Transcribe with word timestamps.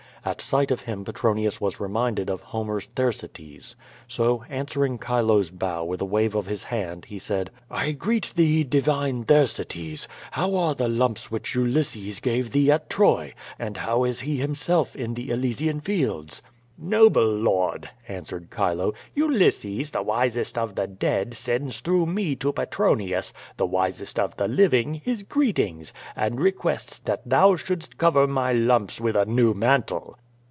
At 0.23 0.39
sight 0.39 0.69
of 0.69 0.81
him 0.81 1.03
Petronius 1.03 1.59
was 1.59 1.79
reminded 1.79 2.29
of 2.29 2.41
Homer's 2.43 2.85
Thersites. 2.89 3.75
So, 4.07 4.43
answering 4.49 4.99
Chilo's 4.99 5.49
bow 5.49 5.83
with 5.83 5.99
a 5.99 6.05
wave 6.05 6.35
of 6.35 6.45
his 6.45 6.65
hand, 6.65 7.05
he 7.05 7.17
said: 7.17 7.49
I 7.71 7.93
greet 7.93 8.31
thee, 8.35 8.63
divine 8.63 9.23
Thersites; 9.23 10.07
how 10.29 10.53
are 10.53 10.75
the 10.75 10.87
lumps 10.87 11.31
which 11.31 11.55
Ulysses 11.55 12.19
gave 12.19 12.51
thee 12.51 12.69
at 12.71 12.87
Troy, 12.87 13.33
and 13.57 13.77
how 13.77 14.03
is 14.03 14.19
he 14.19 14.37
himself 14.37 14.95
in 14.95 15.15
the 15.15 15.31
Elysian 15.31 15.81
fields?" 15.81 16.43
^'fToble 16.83 17.43
lord," 17.43 17.89
answered 18.07 18.49
Chilo, 18.51 18.95
"Ulysses, 19.13 19.91
the 19.91 20.01
wisest 20.01 20.57
of 20.57 20.73
the 20.73 20.87
dead, 20.87 21.35
sends 21.35 21.79
through 21.79 22.07
me 22.07 22.35
to 22.37 22.51
Petronius, 22.51 23.33
the 23.57 23.67
wisest 23.67 24.17
of 24.19 24.35
the 24.37 24.47
living, 24.47 24.95
his 24.95 25.21
greetings, 25.21 25.93
and 26.15 26.41
requests 26.41 26.97
that 26.97 27.21
thou 27.23 27.55
shouldst 27.55 27.99
cover 27.99 28.25
my 28.25 28.51
lumps 28.53 28.99
with 28.99 29.15
a 29.15 29.27
new 29.27 29.53
mantle." 29.53 30.17